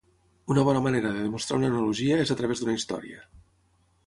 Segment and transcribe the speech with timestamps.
[0.53, 3.23] Una bona manera de demostrar una analogia es a través d'una història.